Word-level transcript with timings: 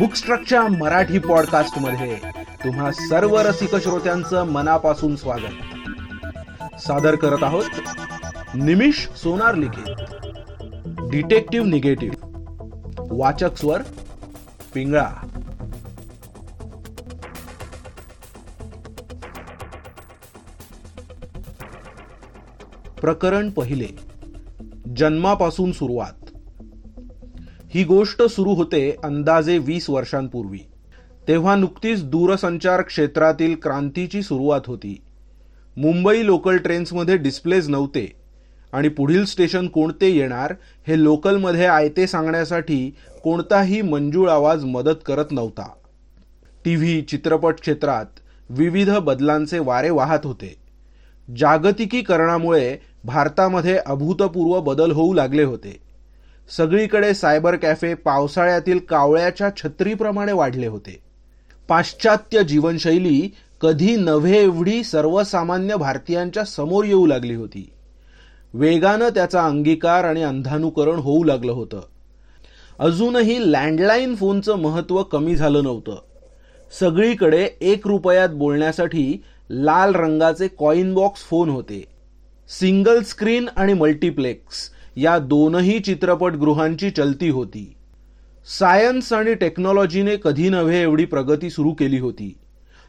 बुकस्ट्रकच्या 0.00 0.62
मराठी 0.62 1.18
पॉडकास्टमध्ये 1.18 2.16
तुम्हा 2.64 2.92
सर्व 2.92 3.38
रसिक 3.38 3.76
श्रोत्यांचं 3.76 4.44
मनापासून 4.44 5.16
स्वागत. 5.16 5.76
सादर 6.80 7.14
करत 7.14 7.42
आहोत 7.42 7.64
निमिष 8.54 9.08
सोनार 9.08 9.54
लिखित 9.54 9.94
डिटेक्टिव्ह 11.10 11.66
निगेटिव्ह. 11.66 12.16
वाचक 12.98 13.56
स्वर 13.56 13.82
पिंगळा. 14.74 15.10
प्रकरण 23.00 23.50
पहिले. 23.50 23.88
जन्मापासून 24.96 25.72
सुरुवात. 25.72 26.19
ही 27.74 27.84
गोष्ट 27.84 28.22
सुरू 28.22 28.54
होते 28.54 28.96
अंदाजे 29.04 29.58
वीस 29.58 29.90
वर्षांपूर्वी. 29.90 30.58
तेव्हा 31.28 31.56
नुकतीच 31.56 32.04
दूरसंचार 32.04 32.82
क्षेत्रातील 32.82 33.54
क्रांतीची 33.54 34.22
सुरुवात 34.22 34.60
होती. 34.66 35.00
मुंबई 35.76 36.26
लोकल 36.26 36.56
ट्रेन्समध्ये 36.56 37.16
डिस्प्लेज 37.16 37.68
नव्हते 37.68 38.12
आणि 38.72 38.88
पुढील 38.88 39.24
स्टेशन 39.24 39.66
कोणते 39.66 40.08
येणार 40.08 40.54
हे 40.86 41.02
लोकलमध्ये 41.02 41.66
आयते 41.66 42.06
सांगण्यासाठी 42.06 42.94
कोणताही 43.24 43.82
मंजूळ 43.82 44.30
आवाज 44.30 44.64
मदत 44.64 45.04
करत 45.06 45.26
नव्हता. 45.30 45.68
टी 46.64 46.76
व्ही 46.76 47.02
चित्रपट 47.02 47.60
क्षेत्रात 47.60 48.06
विविध 48.50 48.90
बदलांचे 48.90 49.58
वारे 49.58 49.90
वाहत 49.90 50.20
होते. 50.24 50.56
जागतिकीकरणामुळे 51.36 52.76
भारतामध्ये 53.04 53.76
अभूतपूर्व 53.76 54.60
बदल 54.60 54.90
होऊ 54.90 55.14
लागले 55.14 55.42
होते. 55.42 55.89
सगळीकडे 56.56 57.14
सायबर 57.14 57.56
कॅफे 57.56 57.94
पावसाळ्यातील 57.94 58.78
कावळ्याच्या 58.78 59.50
छत्रीप्रमाणे 59.56 60.32
वाढले 60.32 60.66
होते. 60.66 61.02
पाश्चात्य 61.68 62.44
जीवनशैली 62.44 63.34
कधी 63.60 63.96
नव्हे 63.96 64.42
एवढी 64.42 64.84
सर्वसामान्य 64.84 65.76
भारतीयांच्या 65.76 66.44
समोर 66.44 66.84
येऊ 66.84 67.06
लागली 67.06 67.34
होती. 67.34 67.72
वेगानं 68.54 69.08
त्याचा 69.08 69.44
अंगीकार 69.44 70.04
आणि 70.04 70.22
अंधानुकरण 70.22 70.94
होऊ 70.94 71.24
लागलं 71.24 71.52
होतं. 71.52 71.80
अजूनही 72.78 73.52
लँडलाईन 73.52 74.14
फोनचं 74.14 74.56
महत्त्व 74.56 75.02
कमी 75.02 75.36
झालं 75.36 75.64
नव्हतं. 75.64 76.02
सगळीकडे 76.80 77.48
एक 77.60 77.86
रुपयात 77.86 78.28
बोलण्यासाठी 78.28 79.22
लाल 79.50 79.94
रंगाचे 79.94 80.48
कॉईन 80.48 80.94
बॉक्स 80.94 81.20
फोन 81.20 81.48
होते. 81.48 81.84
सिंगल 82.48 83.02
स्क्रीन 83.02 83.48
आणि 83.56 83.72
मल्टिप्लेक्स. 83.72 84.70
या 84.96 85.18
दोनही 85.18 85.80
चित्रपटगृहांची 85.80 86.90
चलती 86.90 87.28
होती. 87.28 87.74
सायन्स 88.58 89.12
आणि 89.12 89.34
टेक्नॉलॉजीने 89.34 90.16
कधी 90.24 90.48
नव्हे 90.48 90.82
एवढी 90.82 91.04
प्रगती 91.04 91.50
सुरू 91.50 91.70
केली 91.70 91.98
होती. 91.98 92.34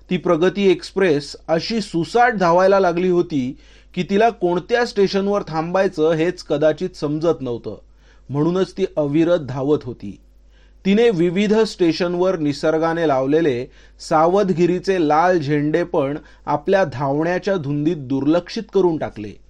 ती 0.10 0.18
प्रगती 0.18 0.72
एक्सप्रेस 0.72 1.36
अशी 1.48 1.82
सुसाट 1.82 2.34
धावायला 2.34 2.80
लागली 2.80 3.10
होती 3.10 3.58
की 3.96 4.04
तिला 4.04 4.30
कोणत्या 4.30 4.86
स्टेशनवर 4.86 5.42
थांबायचं 5.48 6.12
हेच 6.12 6.44
कदाचित 6.44 6.90
समजत 6.96 7.42
नव्हतं. 7.42 7.78
म्हणूनच 8.30 8.72
ती 8.72 8.86
अविरत 8.98 9.40
धावत 9.40 9.80
होती. 9.84 10.20
तिने 10.86 11.10
विविध 11.10 11.54
स्टेशनवर 11.54 12.38
निसर्गाने 12.38 13.08
लावलेले 13.08 13.66
सावधगिरीचे 14.10 15.08
लाल 15.08 15.40
झेंडे 15.40 15.84
पण 15.84 16.18
आपल्या 16.46 16.84
धावण्याच्या 16.84 17.58
धुंदीत 17.58 17.98
दुर्लक्षित 17.98 18.64
करून 18.74 18.98
टाकले. 18.98 19.41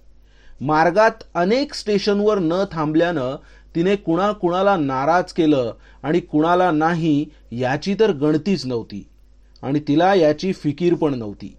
मार्गात 0.60 1.10
अनेक 1.34 1.74
स्टेशनवर 1.74 2.38
न 2.38 2.52
थांबल्यानं 2.72 3.36
तिने 3.74 3.96
कुणा 3.96 4.32
कुणाला 4.32 4.76
नाराज 4.76 5.32
केलं 5.32 5.74
आणि 6.02 6.20
कुणाला 6.20 6.70
नाही 6.70 7.24
याची 7.52 7.94
तर 8.00 8.12
गणतीच 8.12 8.66
नव्हती. 8.66 9.06
आणि 9.62 9.80
तिला 9.88 10.14
याची 10.14 10.52
फिकीर 10.52 10.94
पण 10.94 11.14
नव्हती. 11.14 11.56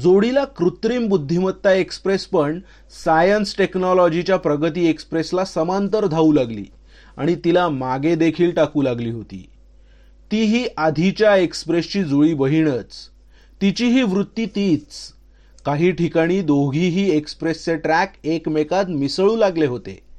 जोडीला 0.00 0.44
कृत्रिम 0.44 1.08
बुद्धिमत्ता 1.08 1.72
एक्सप्रेस 1.72 2.26
पण 2.26 2.60
सायन्स 3.04 3.56
टेक्नॉलॉजीच्या 3.58 4.36
प्रगती 4.36 4.86
एक्सप्रेसला 4.86 5.44
समांतर 5.44 6.06
धावू 6.06 6.32
लागली 6.32 6.64
आणि 7.16 7.36
तिला 7.44 7.68
मागे 7.68 8.14
देखील 8.14 8.50
टाकू 8.50 8.82
लागली 8.82 9.10
होती. 9.10 9.48
ती 10.30 10.42
ही 10.42 10.66
आधीच्या 10.76 11.36
एक्सप्रेसची 11.36 12.04
जुळी 12.04 12.34
बहीणच. 12.34 13.10
तिचीही 13.60 14.02
वृत्ती 14.02 14.46
तीच. 14.46 15.11
काही 15.66 15.90
ठिकाणी 15.90 16.40
दोघीही 16.40 17.16
एक्सप्रेसचे 17.16 17.76
ट्रॅक 17.76 18.12
एकमेकात 18.24 18.84
मिसळू 18.88 19.36
लागले 19.36 19.66
होते. 19.66 20.12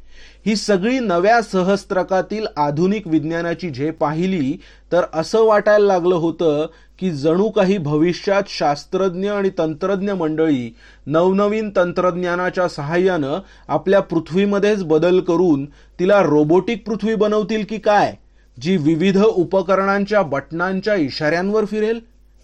ही 0.45 0.55
सगळी 0.55 0.99
नव्या 0.99 1.41
सहस्त्रकातील 1.41 2.45
आधुनिक 2.57 3.07
विज्ञानाची 3.07 3.69
झेप 3.69 3.97
पाहिली 3.97 4.59
तर 4.91 5.01
असं 5.13 5.43
वाटायला 5.43 5.85
लागलं 5.85 6.15
होतं 6.15 6.67
की 6.99 7.11
जणू 7.11 7.49
काही 7.49 7.77
भविष्यात 7.77 8.43
शास्त्रज्ञ 8.47 9.29
आणि 9.29 9.49
तंत्रज्ञ 9.57 10.11
मंडळी 10.11 10.75
नवनवीन 11.05 11.71
तंत्रज्ञानाच्या 11.75 12.67
सहाय्यानं 12.67 13.39
आपल्या 13.67 13.99
पृथ्वीमध्येच 13.99 14.83
बदल 14.83 15.19
करून 15.19 15.65
तिला 15.99 16.21
रोबोटिक 16.21 16.87
पृथ्वी 16.87 17.15
बनवतील 17.15 17.63
की 17.69 17.77
काय? 17.77 18.15
जी 18.61 18.77
विविध 18.77 19.23
उपकरणांच्या 19.23 20.21
बटनांच्या 20.21 20.95
इशाऱ्यांवर 20.95 21.65
फिरेल? 21.65 21.99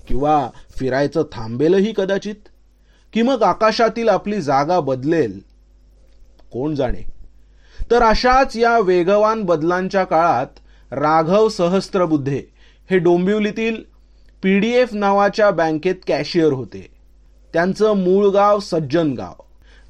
किंवा 0.07 0.49
फिरायचं 0.77 1.23
थांबेलही 1.31 1.93
कदाचित? 1.97 2.35
की 3.13 3.21
मग 3.21 3.43
आकाशातील 3.43 4.09
आपली 4.09 4.41
जागा 4.41 4.79
बदलेल? 4.79 5.39
कोण 6.51 6.75
जाणे? 6.75 7.09
तर 7.91 8.01
अशाच 8.01 8.57
या 8.57 8.79
वेगवान 8.79 9.43
बदलांच्या 9.43 10.03
काळात 10.03 10.47
राघव 10.91 11.49
सहस्त्रबुद्धे 11.49 12.41
हे 12.91 12.97
डोंबिवलीतील 12.97 13.83
पीडीएफ 14.43 14.93
नावाच्या 14.93 15.51
बँकेत 15.51 15.95
कॅशियर 16.07 16.53
होते. 16.53 16.89
त्यांचं 17.53 17.93
मूळ 17.93 18.27
गाव 18.27 18.59
सज्जन 18.59 19.11
गाव. 19.11 19.41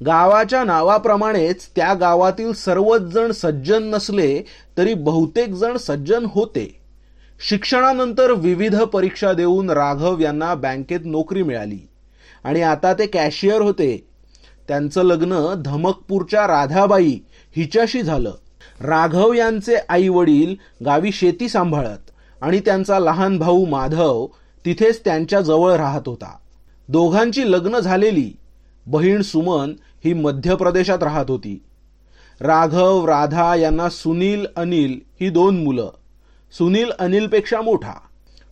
गावाच्या 0.06 0.64
नावाप्रमाणेच 0.64 1.68
त्या 1.76 1.94
गावातील 1.94 2.52
सर्वच 2.52 3.00
जण 3.00 3.30
सज्जन 3.30 3.82
नसले 3.82 4.42
तरी 4.78 4.94
बहुतेक 4.94 5.48
जण 5.48 5.76
सज्जन 5.76 6.26
होते. 6.28 6.80
शिक्षणानंतर 7.48 8.30
विविध 8.30 8.82
परीक्षा 8.82 9.32
देऊन 9.32 9.70
राघव 9.70 10.18
यांना 10.18 10.54
बँकेत 10.54 11.00
नोकरी 11.04 11.42
मिळाली. 11.42 11.89
आणि 12.44 12.62
आता 12.62 12.92
ते 12.92 13.06
कॅशियर 13.06 13.62
होते. 13.62 14.06
त्यांचं 14.68 15.02
लग्न 15.02 15.54
धमकपूरच्या 15.64 16.46
राधाबाई 16.46 17.18
हिच्याशी 17.56 18.02
झालं. 18.02 18.34
राघव 18.80 19.32
यांचे 19.32 19.76
आई 19.88 20.08
वडील 20.08 20.54
गावी 20.84 21.12
शेती 21.12 21.48
सांभाळत 21.48 22.10
आणि 22.42 22.60
त्यांचा 22.60 22.98
लहान 22.98 23.38
भाऊ 23.38 23.64
माधव 23.64 24.26
तिथेच 24.64 25.04
त्यांच्या 25.04 25.40
जवळ 25.40 25.72
राहत 25.72 26.02
होता. 26.06 26.36
दोघांची 26.88 27.52
लग्न 27.52 27.78
झालेली 27.78 28.36
बहीण 28.86 29.22
सुमन 29.22 29.72
ही 30.04 30.12
मध्य 30.12 30.54
प्रदेशात 30.54 31.02
राहत 31.02 31.24
होती. 31.28 31.62
राघव 32.40 33.04
राधा 33.04 33.54
यांना 33.54 33.88
सुनील 33.88 34.46
अनिल 34.56 35.00
ही 35.20 35.30
दोन 35.30 35.64
मुलं. 35.64 35.90
सुनील 36.58 36.90
अनिलपेक्षा 36.98 37.60
मोठा. 37.60 38.00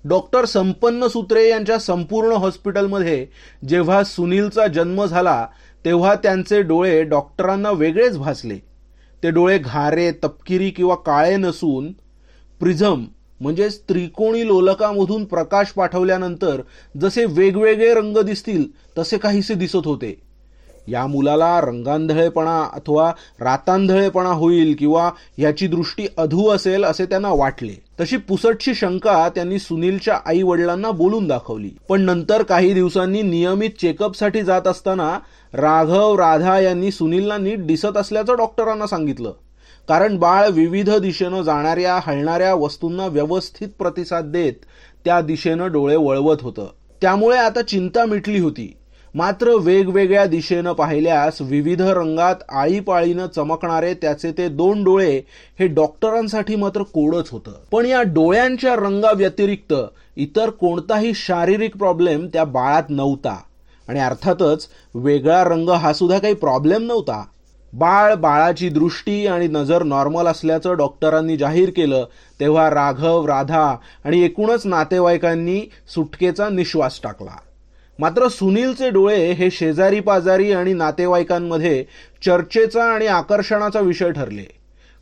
डॉक्टर 0.05 0.45
संपन्न 0.45 1.07
सूत्रे 1.07 1.49
यांच्या 1.49 1.79
संपूर्ण 1.79 2.33
हॉस्पिटलमध्ये 2.33 3.27
जेव्हा 3.69 4.05
सुनीलचा 4.05 4.67
जन्म 4.67 5.05
झाला 5.05 5.47
तेव्हा 5.85 6.15
त्यांचे 6.15 6.63
डोळे 6.63 7.03
डॉक्टरांना 7.03 7.71
वेगळेच 7.71 8.19
भासले. 8.19 8.59
ते 9.23 9.31
डोळे 9.31 9.59
घारे 9.59 10.13
तपकिरी 10.13 10.71
किंवा 10.71 10.95
काळे 10.95 11.37
नसून 11.37 11.93
प्रिझम 12.61 13.05
म्हणजे 13.41 13.69
त्रिकोणी 13.89 14.47
लोलकामधून 14.47 15.25
प्रकाश 15.25 15.67
पाठवल्यानंतर 15.67 16.61
जसे 17.01 17.25
वेगवेगळे 17.25 17.95
रंग 17.95 18.19
दिसतील 18.19 18.65
तसे 18.99 19.19
काहीसे 19.19 19.55
दिसत 19.55 19.87
होते. 19.87 20.28
या 20.89 21.07
मुलाला 21.07 21.61
रंगांधळेपणा 21.61 22.69
अथवा 22.73 23.13
रातांधळेपणा 23.41 24.29
होईल 24.29 24.77
किंवा 24.79 25.11
याची 25.39 25.67
दृष्टी 25.67 26.07
अधू 26.17 26.49
असेल 26.49 26.85
असे 26.85 27.07
त्यांना 27.07 27.33
वाटले. 27.33 27.73
तशी 28.01 28.17
पुसटची 28.17 28.75
शंका 28.75 29.29
त्यांनी 29.29 29.59
सुनीलच्या 29.59 30.19
आई 30.27 30.43
वडिलांना 30.43 30.91
बोलून 30.91 31.29
दाखवली. 31.29 31.71
पण 31.89 32.01
नंतर 32.01 32.43
काही 32.43 32.73
दिवसांनी 32.73 33.23
नियमित 33.23 33.71
चेकअपसाठी 33.81 34.43
जात 34.43 34.67
असताना 34.67 35.19
राघव 35.53 36.15
राधा 36.15 36.61
यांनी 36.61 36.91
सुनीलला 36.91 37.37
नीट 37.37 37.67
दिसत 37.67 37.97
असल्याचं 37.97 38.37
डॉक्टरांना 38.37 38.87
सांगितलं. 38.87 39.33
कारण 39.89 40.17
बाळ 40.17 40.49
विविध 40.49 40.91
दिशेनं 40.91 41.43
जाणाऱ्या 41.43 41.99
हलणाऱ्या 42.03 42.55
वस्तूंना 42.55 43.07
व्यवस्थित 43.07 43.69
प्रतिसाद 43.79 44.25
देत 44.25 44.53
त्या 45.05 45.21
दिशेनं 45.21 45.73
डोळे 45.73 45.97
वळवत 45.97 46.37
होतं. 46.41 46.67
त्यामुळे 47.01 47.39
आता 47.39 47.63
चिंता 47.63 48.05
मिटली 48.05 48.39
होती. 48.39 48.77
मात्र 49.19 49.51
वेगवेगळ्या 49.51 50.25
दिशेनं 50.27 50.73
पाहिल्यास 50.73 51.41
विविध 51.41 51.83
रंगात 51.83 52.35
आळीपाळीनं 52.49 53.27
चमकणारे 53.27 53.95
त्याचे 53.95 54.33
ते 54.33 54.49
दोन 54.49 54.85
डोळे 54.85 55.23
हे 55.59 55.67
डॉक्टरांसाठी 55.67 56.57
मात्र 56.57 56.83
कोडच 56.83 57.31
होतं. 57.31 57.53
पण 57.73 57.87
या 57.87 58.03
डोळ्यांच्या 58.03 58.75
रंगाव्यतिरिक्त 58.77 59.75
इतर 60.17 60.51
कोणताही 60.51 61.13
शारीरिक 61.15 61.77
प्रॉब्लेम 61.77 62.27
त्या 62.33 62.45
बाळात 62.45 62.83
नव्हता. 62.89 63.37
आणि 63.89 64.01
अर्थातच 64.01 64.69
वेगळा 64.95 65.45
रंग 65.45 65.69
हा 65.69 65.93
सुद्धा 65.93 66.19
काही 66.19 66.35
प्रॉब्लेम 66.35 66.83
नव्हता. 66.83 67.25
बाळ 67.73 68.15
बाळाची 68.15 68.69
दृष्टी 68.69 69.27
आणि 69.27 69.49
नजर 69.49 69.83
नॉर्मल 69.83 70.27
असल्याचं 70.27 70.77
डॉक्टरांनी 70.77 71.37
जाहीर 71.37 71.71
केलं 71.71 72.07
तेव्हा 72.41 72.71
राघव 72.71 73.27
राधा 73.27 73.77
आणि 74.05 74.25
एकूणच 74.25 74.67
नातेवाईकांनी 74.67 75.61
सुटकेचा 75.95 76.49
निश्वास 76.49 77.01
टाकला. 77.03 77.37
मात्र 77.99 78.29
सुनीलचे 78.29 78.91
डोळे 78.91 79.33
हे 79.33 79.51
शेजारी 79.51 80.01
पाजारी 80.01 80.53
आणि 80.53 80.73
नातेवाईकांमध्ये 80.73 81.85
चर्चेचा 82.25 82.85
आणि 82.85 83.07
आकर्षणाचा 83.07 83.81
विषय 83.81 84.11
ठरले. 84.11 84.45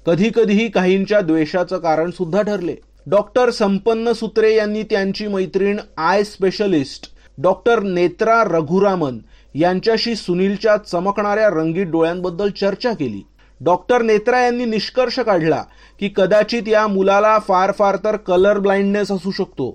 कधीकधीही 0.06 0.68
काहींच्या 0.68 1.20
द्वेषाचं 1.20 1.78
कारण 1.78 2.10
सुद्धा 2.10 2.42
ठरले. 2.42 2.74
डॉक्टर 3.06 3.50
संपन्न 3.50 4.12
सुत्रे 4.12 4.54
यांनी 4.54 4.82
त्यांची 4.82 5.26
मैत्रीण 5.26 5.80
eye 5.96 6.24
specialist 6.24 7.10
doctor 7.38 7.80
Netra 7.80 8.42
Raghuraman 8.44 9.18
यांच्याशी 9.54 10.14
सुनीलच्या 10.14 10.76
चमकणाऱ्या 10.76 11.48
रंगीत 11.48 11.86
डोळ्यांबद्दल 11.86 12.48
चर्चा 12.50 12.92
केली. 12.92 13.22
डॉक्टर 13.60 14.02
नेत्रा 14.02 14.40
यांनी 14.40 14.64
निष्कर्ष 14.64 15.18
काढला 15.20 15.62
की 16.00 16.10
कदाचित 16.16 16.68
या 16.68 16.86
मुलाला 16.86 17.38
फार 17.38 17.72
फार 17.78 17.96
तर 17.96 18.16
कलर 18.16 18.58
ब्लाइंडनेस 18.58 19.12
असू 19.12 19.30
शकतो. 19.30 19.70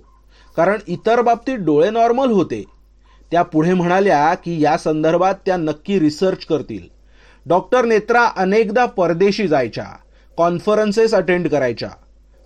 कारण 0.57 0.77
इतर 0.87 1.21
बाबतीत 1.21 1.57
डोळे 1.57 1.89
नॉर्मल 1.89 2.31
होते. 2.31 2.63
त्या 3.31 3.41
पुढे 3.41 3.73
म्हणाल्या 3.73 4.33
की 4.33 4.63
या 4.63 4.77
संदर्भात 4.77 5.35
त्या 5.45 5.57
नक्की 5.57 5.99
रिसर्च 5.99 6.45
करतील. 6.45 6.83
डॉक्टर 7.45 7.85
नेत्रा 7.85 8.29
अनेकदा 8.37 8.85
परदेशी 8.85 9.47
जायच्या 9.47 9.85
कॉन्फरन्सेस 10.37 11.13
अटेंड 11.13 11.47
करायच्या. 11.47 11.89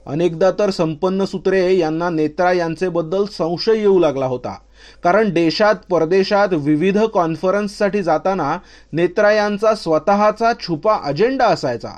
अनेकदा 0.05 0.51
तर 0.51 0.69
संपन्न 0.69 1.25
सूत्रे 1.25 1.77
यांना 1.77 2.09
नेत्रा 2.09 2.51
यांचे 2.51 2.89
बद्दल 2.89 3.25
संशय 3.25 3.79
येऊ 3.79 3.99
लागला 3.99 4.25
होता. 4.25 4.55
कारण 5.03 5.29
देशात 5.29 5.75
परदेशात 5.89 6.47
विविध 6.51 6.99
कॉन्फरन्ससाठी 6.99 8.03
जाताना 8.03 8.57
नेत्रा 8.93 9.31
यांचा 9.31 9.75
स्वतःचा 9.75 10.53
छुपा 10.59 10.97
अजेंडा 11.03 11.45
असायचा. 11.45 11.91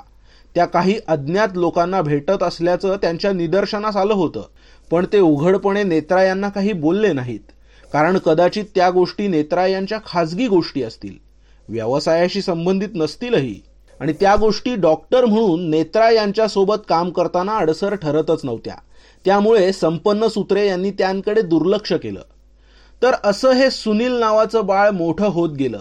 त्या 0.54 0.64
काही 0.64 0.98
अज्ञात 1.08 1.48
लोकांना 1.54 2.02
भेटत 2.02 2.42
असल्याचं 2.42 2.96
त्यांच्या 2.96 3.32
निदर्शनास 3.32 3.96
आलं 3.96 4.14
होतं. 4.14 4.42
पण 4.90 5.06
ते 5.12 5.20
उघडपणे 5.20 5.82
नेत्रा 5.82 6.22
यांना 6.22 6.48
काही 6.48 6.72
बोलले 6.72 7.12
नाहीत. 7.12 7.52
कारण 7.92 8.18
कदाचित 8.18 8.64
त्या 8.74 8.90
गोष्टी 8.90 9.26
नेत्रा 9.26 9.66
यांच्या 9.66 9.98
खाजगी 10.06 10.46
गोष्टी 10.48 10.82
असतील. 10.82 11.14
व्यवसायाशी 11.68 12.42
संबंधित 12.42 12.88
नसतीलही. 12.94 13.60
आणि 14.00 14.12
त्या 14.12 14.36
गोष्टी 14.36 14.74
डॉक्टर 14.74 15.24
म्हणून 15.24 15.70
नेत्रा 15.70 16.10
यांच्यासोबत 16.10 16.74
काम 16.88 17.10
करताना 17.10 17.56
अडसर 17.56 17.94
ठरतच 17.94 18.40
नव्हत्या. 18.44 18.74
त्यामुळे 19.24 19.72
संपन्न 19.72 20.26
सूत्रे 20.26 20.66
यांनी 20.66 20.90
त्यांकडे 20.90 21.42
दुर्लक्ष 21.42 21.92
केलं. 21.92 22.20
तर 23.02 23.10
असं 23.24 23.50
हे 23.50 23.70
सुनील 23.70 24.12
नावाचं 24.12 24.66
बाळ 24.66 24.90
मोठं 24.90 25.26
होत 25.26 25.50
गेलं. 25.50 25.78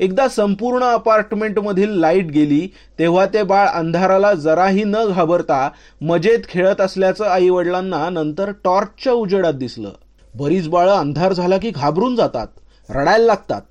एकदा 0.00 0.28
संपूर्ण 0.28 0.84
अपार्टमेंटमधील 0.84 1.90
लाइट 1.90 2.26
गेली 2.26 2.68
तेव्हा 2.98 3.26
ते 3.26 3.42
बाळ 3.42 3.66
अंधाराला 3.66 4.34
जराही 4.34 4.84
न 4.84 4.96
घाबरता 5.08 5.70
मजेत 6.00 6.38
खेळत 6.48 6.80
असल्याचं 6.80 7.24
आई 7.24 7.48
वडिलांना 7.48 8.10
नंतर 8.10 8.52
टॉर्चच्या 8.64 9.12
उजेडात 9.12 9.52
दिसलं. 9.52 9.90
बरीच 10.34 10.68
बाळं 10.68 10.92
अंधार 10.92 11.32
झाला 11.32 11.58
की 11.58 11.70
घाबरून 11.70 12.16
जातात 12.16 12.46
रडायला 12.90 13.24
लागतात. 13.24 13.62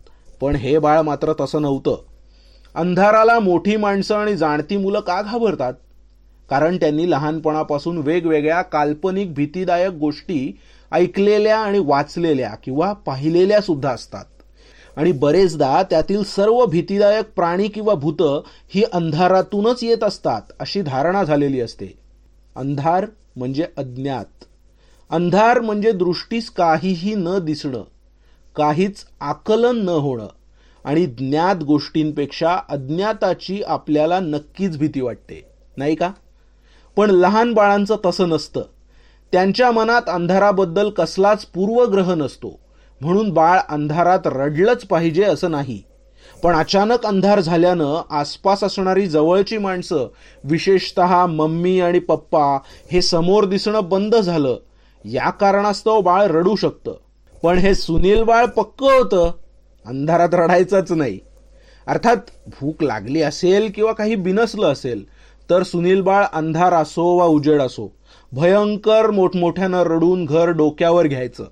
पण 0.42 0.56
हे 0.56 0.80
बाळ 0.80 1.02
मात्र 1.02 1.34
तसं 1.42 1.62
नव्हतं. 1.62 2.02
अंधाराला 2.76 3.40
मोठी 3.40 3.78
माणसं 3.78 4.16
आणि 4.16 4.36
जाणती 4.36 4.78
मुलं 4.78 5.00
का 5.00 5.22
घाबरतात? 5.22 5.74
कारण 6.50 6.76
त्यांनी 6.76 7.12
लहानपणापासून 7.12 7.98
वेगवेगळ्या 7.98 8.62
काल्पनिक 8.62 9.34
भीतीदायक 9.34 9.92
गोष्टी 9.92 10.60
ऐकलेल्या 10.92 11.58
आणि 11.58 11.80
वाचलेल्या 11.80 12.50
किंवा 12.50 12.94
पाहिलेल्या 12.94 13.62
सुद्धा 13.62 13.92
असतात. 13.92 14.26
आणि 14.98 15.12
बरेचदा 15.12 15.84
त्यातील 15.90 16.24
सर्व 16.24 16.66
भीतीदायक 16.66 17.26
प्राणी 17.36 17.68
किंवा 17.68 17.94
भूत 17.94 18.22
ही 18.70 18.84
अंधारातूनच 18.94 19.84
येत 19.84 20.04
असतात 20.04 20.42
अशी 20.60 20.82
धारणा 20.82 21.24
झालेली 21.24 21.62
असते. 21.62 21.94
अंधार 22.56 23.06
म्हणजे 23.36 23.66
अज्ञात. 23.78 24.46
अंधार 25.14 25.60
म्हणजे 25.60 25.92
दृष्टीस 25.92 26.50
काहीही 26.50 27.16
न 27.16 27.40
दिसणं 27.40 27.84
काहीच 28.56 29.06
आकलन 29.22 29.86
न 29.86 29.90
होणं 29.90 30.28
आणि 30.86 31.06
ज्ञात 31.06 31.64
गोष्टींपेक्षा 31.64 32.58
अज्ञाताची 32.70 33.62
आपल्याला 33.68 34.20
नक्कीच 34.20 34.78
भीती 34.78 35.02
वाटते 35.02 35.50
नाही 35.78 35.96
का? 35.96 36.12
पण 36.96 37.10
लहान 37.10 37.54
बाळांचं 37.54 37.96
तसं 38.06 38.30
नसतं. 38.30 38.62
त्यांच्या 39.32 39.72
मनात 39.72 40.02
अंधाराबद्दल 40.08 40.90
कसलाच 40.90 41.46
पूर्वग्रह 41.46 42.14
नसतो. 42.14 42.60
म्हणून 43.02 43.30
बाळ 43.30 43.60
अंधारात 43.70 44.20
रडलंच 44.26 44.86
पाहिजे 44.86 45.24
असं 45.24 45.52
नाही. 45.52 45.84
पण 46.44 46.56
अचानक 46.56 47.06
अंधार 47.06 47.40
झाल्यानं 47.40 48.02
आसपास 48.10 48.64
असणारी 48.64 49.08
जवळची 49.08 49.58
माणसं 49.58 50.08
विशेषत 50.44 51.00
मम्मी 51.30 51.80
आणि 51.80 52.00
पप्पा 52.00 52.60
हे 52.92 53.02
समोर 53.02 53.46
दिसणं 53.46 53.80
बंद 53.84 54.16
झालं 54.16 54.58
या 55.06 55.30
कारणास्तव 55.30 56.02
बाळ 56.02 56.28
रडू 56.28 56.56
शकतं. 56.56 56.98
पण 57.44 57.58
हे 57.58 57.76
सुनील 57.76 58.24
बाळ 58.24 58.46
पक्क 58.46 58.84
होतं. 58.84 59.32
अंधारात 59.86 60.30
रडायचंच 60.34 60.92
नाही. 60.92 61.20
अर्थात 61.88 62.18
भूक 62.48 62.84
लागली 62.84 63.22
असेल 63.22 63.72
किंवा 63.76 63.92
काही 63.92 64.16
बिनसलं 64.16 64.72
असेल 64.72 65.06
तर 65.50 65.64
सुनील 65.64 66.02
बाळ 66.02 66.26
अंधार 66.34 66.74
असो 66.74 67.16
वा 67.18 67.26
उजेड 67.26 67.62
असो 67.62 67.96
भयंकर 68.32 69.12
मोठमोठ्यानं 69.12 69.84
रडून 69.84 70.26
घर 70.26 70.50
डोक्यावर 70.50 71.08
घ्यायचं. 71.08 71.46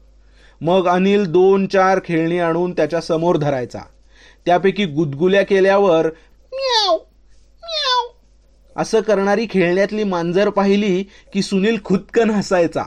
मग 0.61 0.87
अनिल 0.87 1.25
दोन 1.25 1.67
चार 1.67 1.99
खेळणी 2.05 2.39
आणून 2.39 2.71
त्याच्यासमोर 2.71 3.37
धरायचा. 3.37 3.79
त्यापैकी 4.45 4.85
गुदगुल्या 4.85 5.43
केल्यावर 5.43 6.07
म्याव 6.51 6.93
म्याव 7.61 8.07
असं 8.75 9.01
करणारी 9.01 9.47
खेळण्यातली 9.49 10.03
मांजर 10.03 10.49
पाहिली 10.49 11.03
की 11.03 11.41
सुनील 11.41 11.77
खुदकन 11.83 12.29
हसायचा. 12.29 12.83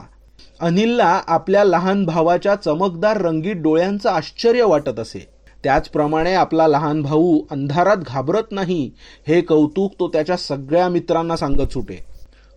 अनिलला 0.59 1.21
आपल्या 1.27 1.63
लहान 1.63 2.05
भावाच्या 2.05 2.55
चमकदार 2.55 3.21
रंगीत 3.21 3.55
डोळ्यांचं 3.55 4.09
आश्चर्य 4.09 4.63
वाटत 4.63 4.99
असे. 4.99 5.27
त्याचप्रमाणे 5.63 6.33
आपला 6.33 6.67
लहान 6.67 7.01
भाऊ 7.01 7.39
अंधारात 7.51 7.97
घाबरत 7.97 8.51
नाही 8.51 8.91
हे 9.27 9.41
कौतुक 9.41 9.93
तो 9.99 10.07
त्याच्या 10.07 10.37
सगळ्या 10.37 10.89
मित्रांना 10.89 11.35
सांगत 11.35 11.73
सुटे. 11.73 12.05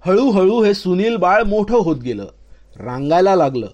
हळूहळू 0.07 0.63
हे 0.63 0.75
सुनील 0.75 1.17
बाळ 1.17 1.43
मोठं 1.43 1.77
होत 1.77 1.97
गेलं. 1.97 2.27
रांगायला 2.81 3.37
लागलं. 3.37 3.67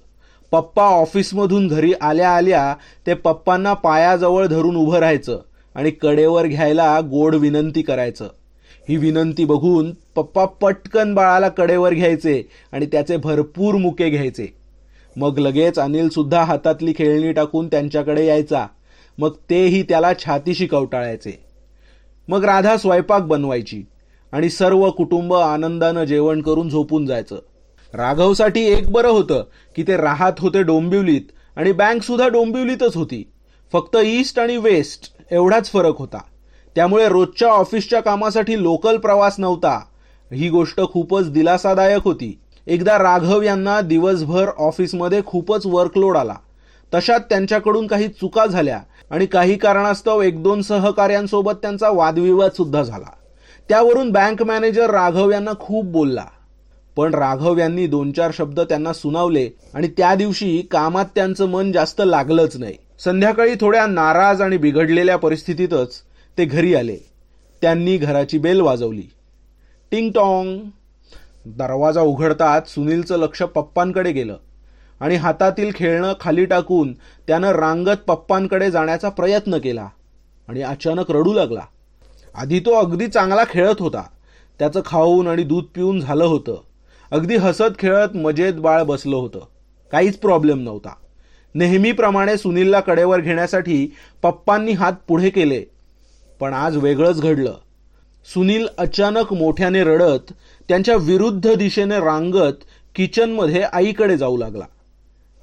पप्पा 0.53 0.83
ऑफिसमधून 0.83 1.69
घरी 1.69 1.93
आल्या 2.01 2.31
आल्या 2.31 2.75
ते 3.07 3.15
पप्पांना 3.15 3.75
पायाजवळ 3.75 4.47
धरून 4.47 4.77
उभं 4.77 4.99
राहायचं 4.99 5.41
आणि 5.75 5.91
कडेवर 5.91 6.47
घ्यायला 6.47 7.01
गोड 7.01 7.35
विनंती 7.35 7.83
करायचं. 7.83 8.29
ही 8.89 8.97
विनंती 8.97 9.45
बघून 9.45 9.93
पप्पा 10.17 10.45
पटकन 10.45 11.15
बाळाला 11.15 11.49
कडेवर 11.49 11.95
घ्यायचे 11.95 12.49
आणि 12.73 12.87
त्याचे 12.87 13.17
भरपूर 13.17 13.75
मुके 13.75 14.11
घ्यायचे. 14.11 14.55
मग 15.17 15.39
लगेच 15.39 15.79
अनिल 15.79 16.09
सुद्धा 16.09 16.43
हातातली 16.43 16.93
खेळणी 16.99 17.33
टाकून 17.33 17.67
त्यांच्याकडे 17.67 18.27
यायचा. 18.27 18.67
मग 19.19 19.31
तेही 19.51 19.83
त्याला 19.83 20.13
छातीशी 20.15 20.67
कवटाळायचे. 20.67 21.45
मग 22.29 22.45
राधा 22.45 22.77
स्वयंपाक 22.77 23.23
बनवायची 23.23 23.83
आणि 24.33 24.51
सर्व 24.51 24.91
कुटुंब 24.91 25.35
आनंदानं 25.35 26.05
जेवण 26.05 26.41
करून 26.41 26.69
झोपून 26.69 27.07
जायचं. 27.07 27.37
राघवसाठी 27.95 28.61
एक 28.61 28.91
बरं 28.91 29.09
होतं 29.09 29.45
की 29.77 29.83
ते 29.83 29.97
राहत 29.97 30.33
होते 30.39 30.63
डोंबिवलीत 30.63 31.57
आणि 31.57 31.73
बँक 31.73 32.03
सुद्धा 32.03 32.29
डोंबिवलीतच 32.29 32.97
होती. 32.97 33.31
फक्त 33.73 33.97
ईस्ट 34.05 34.39
आणि 34.39 34.57
वेस्ट 34.57 35.17
एवढाच 35.31 35.71
फरक 35.71 35.99
होता. 35.99 36.19
त्यामुळे 36.75 37.09
रोजच्या 37.09 37.49
ऑफिसच्या 37.49 38.01
कामासाठी 38.01 38.63
लोकल 38.63 38.97
प्रवास 38.97 39.35
नव्हता. 39.39 39.81
ही 40.33 40.49
गोष्ट 40.49 40.81
खूपच 40.93 41.33
दिलासादायक 41.33 42.03
होती. 42.05 42.39
एकदा 42.67 42.99
राघव 42.99 43.43
यांना 43.43 43.81
दिवसभर 43.81 44.49
ऑफिसमध्ये 44.59 45.23
खूपच 45.27 45.67
वर्कलोड 45.67 46.17
आला. 46.17 46.35
तशात 46.95 47.21
त्यांच्याकडून 47.21 47.87
काही 47.87 48.09
चुका 48.09 48.47
झाल्या 48.47 48.81
आणि 49.11 49.27
काही 49.27 49.57
कारणास्तव 49.57 50.23
एक 50.23 50.43
दोन 50.43 50.63
सहकार्यांसोबत 50.63 51.53
त्यांचा 51.63 51.91
वादविवाद 51.91 52.51
सुद्धा 52.51 52.83
झाला. 52.83 53.11
त्यावरून 53.69 54.11
बँक 54.11 54.43
मॅनेजर 54.43 54.91
राघव 54.91 55.31
यांना 55.31 55.53
खूप 55.61 55.85
बोलला. 55.85 56.25
पण 56.97 57.15
राघव 57.15 57.59
यांनी 57.59 57.87
दोन 57.87 58.13
चार 58.13 58.31
शब्द 58.35 58.61
त्यांना 58.61 58.93
सुनावले 58.93 59.49
आणि 59.75 59.89
त्या 59.89 60.15
दिवशी 60.15 60.69
कामात 60.71 61.05
त्यांचं 61.15 61.49
मन 61.49 61.73
जास्त 61.73 62.03
लागलंच 62.05 62.57
नाही. 62.57 62.75
संध्याकाळी 62.99 63.55
थोड्या 63.61 63.87
नाराज 63.87 64.43
आणि 64.43 64.57
बिघडलेल्या 64.57 65.17
परिस्थितीतच 65.17 66.01
ते 66.39 66.45
घरी 66.45 66.75
आले. 66.75 66.97
त्यांनी 67.63 67.97
घराची 67.97 68.39
बेल 68.39 68.61
वाजवली. 68.61 69.03
टिंग 69.91 70.11
टॉंग. 70.11 70.59
दरवाजा 71.47 72.01
उघडताच 72.01 72.75
सुनीलचं 72.75 73.17
लक्ष 73.17 73.43
पप्पांकडे 73.43 74.13
गेलं 74.13 74.37
आणि 75.01 75.15
हातातील 75.15 75.71
खेळणं 75.75 76.13
खाली 76.21 76.45
टाकून 76.45 76.93
त्यानं 76.93 77.51
रांगत 77.51 77.97
पप्पांकडे 78.07 78.71
जाण्याचा 78.71 79.09
प्रयत्न 79.09 79.59
केला 79.59 79.89
आणि 80.49 80.63
अचानक 80.63 81.11
रडू 81.11 81.33
लागला. 81.33 81.61
आधी 82.35 82.61
तो 82.61 82.75
अगदी 82.75 83.07
चांगला 83.07 83.45
खेळत 83.51 83.75
होता. 83.81 84.03
त्याचं 84.59 84.81
खाऊन 84.87 85.27
आणि 85.27 85.43
दूध 85.43 85.65
पिऊन 85.65 86.01
झालं 86.01 86.25
होतं. 86.25 86.61
अगदी 87.11 87.37
हसत 87.37 87.79
खेळत 87.79 88.17
मजेत 88.17 88.55
बाळ 88.55 88.83
बसलं 88.83 89.17
होतं. 89.17 89.47
काहीच 89.93 90.19
प्रॉब्लेम 90.19 90.59
नव्हता. 90.63 90.95
नेहमीप्रमाणे 91.55 92.37
सुनीलला 92.37 92.81
कडेवर 92.81 93.21
घेण्यासाठी 93.21 93.95
पप्पांनी 94.23 94.73
हात 94.73 94.93
पुढे 95.09 95.31
केले. 95.31 95.74
पण 96.41 96.53
आज 96.53 96.77
वेगळंच 96.77 97.21
घडलं. 97.21 97.55
सुनील 98.35 98.67
अचानक 98.79 99.33
मोठ्याने 99.33 99.85
रडत 99.85 100.33
त्यांच्या 100.69 100.97
विरुद्ध 100.97 101.55
दिशेने 101.55 101.97
रांगत 101.97 102.65
किचनमध्ये 102.95 103.63
आईकडे 103.63 104.17
जाऊ 104.17 104.37
लागला. 104.37 104.65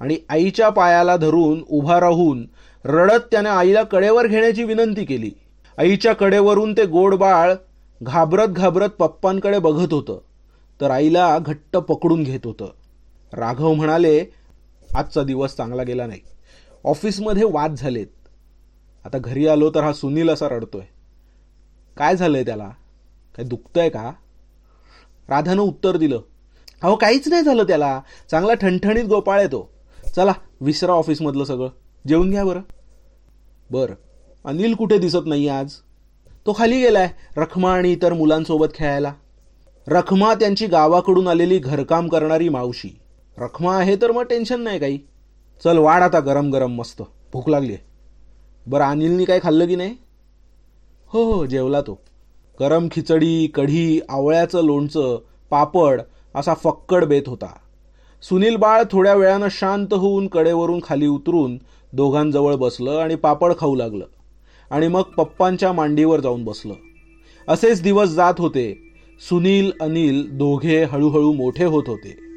आणि 0.00 0.16
आईच्या 0.28 0.68
पायाला 0.68 1.16
धरून 1.16 1.62
उभा 1.70 2.00
राहून 2.00 2.46
रडत 2.84 3.20
त्याने 3.30 3.48
आईला 3.48 3.82
कडेवर 3.82 4.26
घेण्याची 4.26 4.64
विनंती 4.64 5.04
केली. 5.04 5.30
आईच्या 5.78 6.12
कडेवरून 6.12 6.72
ते 6.72 6.84
गोड 6.84 7.14
बाळ 7.14 7.54
घाबरत 8.02 8.48
घाबरत 8.48 8.88
पप्पांकडे 8.88 9.58
बघत 9.58 9.92
होतं. 9.92 10.20
तर 10.80 10.90
आईला 10.90 11.38
घट्ट 11.38 11.76
पकडून 11.76 12.22
घेत 12.22 12.40
होतं. 12.44 12.72
राघव 13.32 13.72
म्हणाले 13.72 14.24
आजचा 14.94 15.22
दिवस 15.22 15.56
चांगला 15.56 15.82
गेला 15.82 16.06
नाही. 16.06 16.20
ऑफिसमध्ये 16.84 17.44
वाद 17.44 17.74
झालेत. 17.74 18.06
आता 19.04 19.18
घरी 19.18 19.46
आलो 19.46 19.70
तर 19.70 19.84
हा 19.84 19.92
सुनील 19.92 20.30
असा 20.30 20.48
रडतोय. 20.48 20.82
काय 21.96 22.16
झालंय 22.16 22.44
त्याला? 22.44 22.68
काय 23.36 23.44
दुखतंय 23.44 23.88
का? 23.88 24.12
राधानं 25.28 25.62
उत्तर 25.62 25.96
दिलं. 25.96 26.20
अहो 26.82 26.96
काहीच 26.96 27.28
नाही 27.28 27.42
झालं 27.42 27.62
त्याला. 27.62 28.00
चांगला 28.30 28.54
ठणठणीत 28.54 29.04
गोपाळ 29.04 29.38
आहे 29.38 29.46
तो. 29.46 29.70
चला 30.16 30.32
विसरा 30.60 30.92
ऑफिसमधलं 30.92 31.44
सगळं. 31.44 31.68
जेवून 32.08 32.30
घ्या 32.30 32.44
बरं. 32.44 32.60
बरं. 33.70 33.94
अनिल 34.44 34.74
कुठे 34.74 34.98
दिसत 34.98 35.26
नाही 35.26 35.48
आज? 35.48 35.72
तो 36.46 36.52
खाली 36.58 36.80
गेलाय 36.80 37.10
रखमा 37.36 37.72
आणि 37.72 37.92
इतर 37.92 38.12
मुलांसोबत 38.12 38.66
खेळायला. 38.74 39.12
रखमा 39.88 40.34
त्यांची 40.34 40.66
गावाकडून 40.66 41.28
आलेली 41.28 41.58
घरकाम 41.58 42.08
करणारी 42.08 42.48
मावशी. 42.48 43.00
रखमा 43.38 43.76
आहे 43.76 43.96
तर 43.96 44.12
मग 44.12 44.22
टेन्शन 44.22 44.60
नाही 44.60 44.78
काही. 44.78 44.98
चल 45.64 45.78
वाढ 45.78 46.02
आता 46.02 46.20
गरम 46.20 46.50
गरम 46.50 46.72
मस्त. 46.72 47.02
भूक 47.32 47.48
लागली 47.48 47.72
आहे 47.74 47.91
बरं 48.66 48.84
अनिलनी 48.84 49.24
काय 49.24 49.40
खाल्लं 49.42 49.66
की 49.66 49.76
नाही? 49.76 49.96
हो 51.06 51.32
हो 51.32 51.46
जेवला 51.46 51.80
तो. 51.80 52.00
गरम 52.60 52.88
खिचडी 52.92 53.46
कढी 53.46 54.00
आवळ्याचं 54.08 54.60
लोणचं 54.62 55.20
पापड 55.50 56.02
असा 56.34 56.54
फक्कड 56.54 57.04
बेत 57.04 57.22
होता. 57.26 57.56
सुनील 58.22 58.56
बाळ 58.56 58.82
थोड्या 58.90 59.14
वेळानं 59.14 59.48
शांत 59.50 59.94
होऊन 59.94 60.26
कडेवरून 60.26 60.80
खाली 60.84 61.06
उतरून 61.06 61.58
दोघांजवळ 61.92 62.54
बसलं 62.54 62.90
आणि 62.90 63.14
पापड 63.14 63.52
खाऊ 63.58 63.74
लागलं. 63.74 64.06
आणि 64.70 64.88
मग 64.88 65.02
पप्पांच्या 65.02 65.72
मांडीवर 65.72 66.20
जाऊन 66.20 66.44
बसलं. 66.44 66.74
असेच 67.48 67.82
दिवस 67.82 68.08
जात 68.08 68.34
होते. 68.38 68.92
सुनील 69.28 69.72
अनिल 69.80 70.38
दोघे 70.38 70.84
हळूहळू 70.84 71.32
मोठे 71.32 71.64
होत 71.64 71.84
होते. 71.86 72.31